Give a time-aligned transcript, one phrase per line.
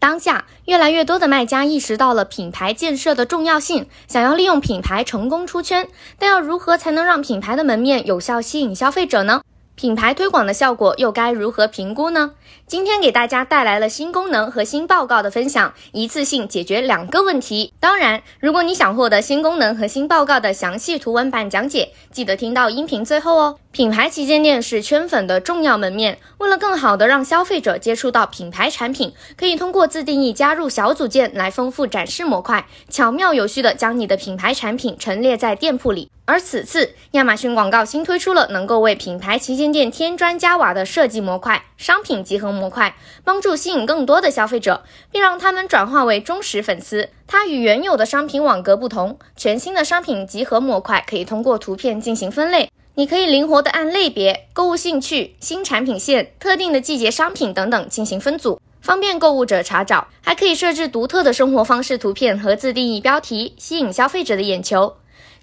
[0.00, 5.88] 当下，越来越多的卖家意识到了品牌建设的重要性，想要利用品牌成功出圈。
[6.18, 9.40] 但要如何才能让品牌的门面有效吸引消费者呢？
[9.78, 12.32] 品牌推广的效果又该如何评估呢？
[12.66, 17.72] 今天给大家带来了新功能和新报告的分享，一次性解决两个问题。
[17.78, 23.56] 当然，如果你想获得新功能和新报告的详细图文版讲解，记得听到音频最后哦。
[23.70, 36.10] 品牌旗舰店是圈粉的重要门面，为了更好的让消费者接触到品牌产品，可以通过自定义加入小组件来丰富展示模块，巧妙有序的将你的品牌产品陈列在店铺里。
[36.28, 47.08] 而此次亚马逊广告新推出了能够为品牌旗舰店添砖加瓦的设计模块、商品集合模块，帮助吸引更多的消费者，并让他们转化为忠实粉丝。
[47.26, 60.06] 它与原有的商品网格不同，全新的商品集合模块可以通过图片进行分类，你可以灵活的按类别、购物兴趣、新产品线、特定的季节商品等等进行分组，方便购物者查找。
[60.22, 64.94] 还可以设置独特的生活方式图片和自定义标题，吸引消费者的眼球。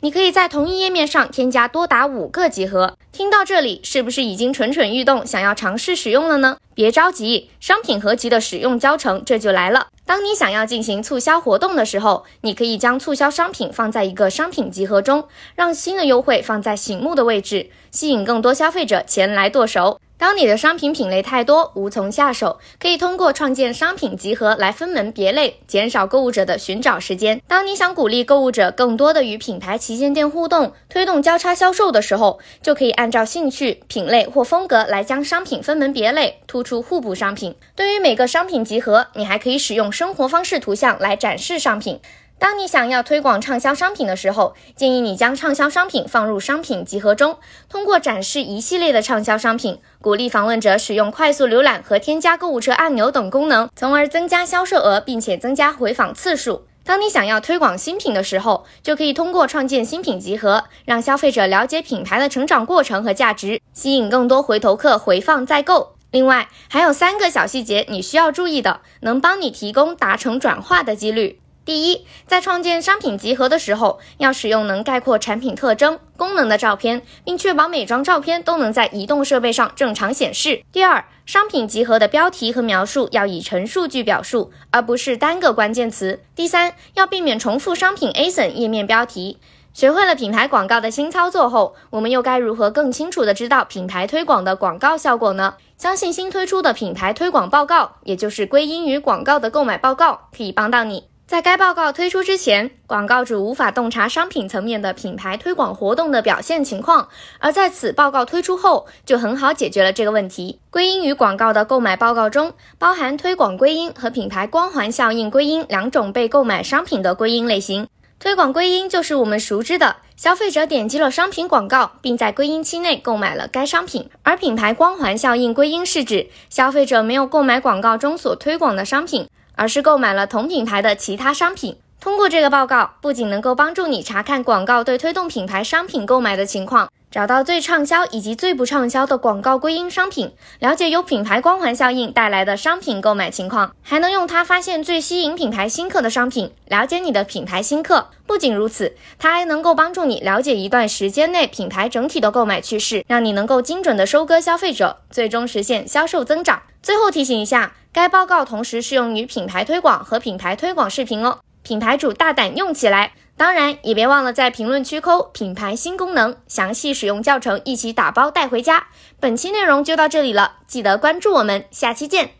[0.01, 2.97] 你可以在同一页面上添加多达五个集合。
[3.11, 6.57] 听到这里，是不是已经蠢蠢欲动，想要尝试使用了呢？
[6.73, 9.87] 别着急，商品合集的使用教程这就来了。
[10.05, 19.99] 当你想要进行促销活动的时候，你可以将促销商品放在一个商品集合中，让新的优惠放在醒目的位置，吸引更多消费者前来剁手。
[20.17, 27.41] 当你的商品品类太多，无从下手，可以通过创建商品集合来分门别类，减少购物者的寻找时间。
[27.47, 37.53] 当你想鼓励购物者更多的与品牌旗舰店互动，推动交叉销售的时候，就可以按照兴趣、品类或风格来将商品分门别类，突出互补商品。
[37.75, 41.99] 对于每个商品集合，你还可以使用生活方式图像来展示商品。
[42.37, 47.37] 当你想要推广畅销商品的时候，建议你将畅销商品放入商品集合中，
[47.69, 56.67] 通过展示一系列的畅销商品，鼓励访问者使用快速浏览和添加购物车按钮等功能，从而增加销售额，并且增加回访次数。
[56.83, 65.95] 当你想要推广新品的时候，就可以通过创建新品集合，让消费者了解品牌的成长过程和价值，吸引更多回头客回放再购。
[66.11, 71.39] 另外，还有三个小细节你需要注意的，能帮你提供达成转化的几率。
[71.65, 80.61] 第一，在创建商品集合的时候，要使用能概括产品特征、功能的照片，并确保每张照片都能在移动设备上正常显示。
[80.71, 86.21] 第二，商品集合的标题和描述要以陈述句表述，而不是单个关键词。
[86.35, 89.39] 第三，要避免重复商品 ASIN 页面标题。
[89.73, 95.55] 学会了品牌广告的新操作后，我们又该如何更清楚地知道品牌推广的广告效果呢？
[95.79, 101.05] 相信新推出的品牌推广报告，也就是归因于广告的购买报告，可以帮到你。
[101.27, 107.09] 在该报告推出之前，广告主无法洞察商品层面的品牌推广活动的表现情况，
[107.39, 110.59] 而在此报告推出后，就很好解决了这个问题。
[110.69, 117.87] 归因于广告的购买报告中，包含推广归因和品牌光环效应归因两种被购买商品的归因类型。
[118.19, 129.27] 推广归因就是我们熟知的消费者点击了商品广告，并在归因期内购买了该商品，而品牌光环效应归因是指消费者没有购买广告中所推广的商品。
[129.55, 131.77] 而是购买了同品牌的其他商品。
[131.99, 148.09] 通过这个报告，不仅能够帮助你查看广告对推动品牌商品购买的情况，找到最畅销以及最不畅销的广告归因商品，了解由品牌光环效应带来的商品购买情况，还能用它发现最吸引品牌新客的商品，了解你的品牌新客。
[148.27, 156.61] 不仅如此，它还能够帮助你了解一段时间内品牌整体的购买趋势，让你能够精准的收割消费者，最终实现销售增长。
[156.83, 157.73] 最后提醒一下。
[157.95, 163.13] 该报告同时适用于品牌推广和品牌推广视频哦，品牌主大胆用起来！
[163.37, 168.87] 当然也别忘了在评论区扣品牌新功能，详细使用教程一起打包带回家。
[169.21, 172.34] 本期内容就到这里了，记得关注我们，下期见。